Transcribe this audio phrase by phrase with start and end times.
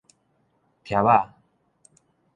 [0.83, 1.29] 疊仔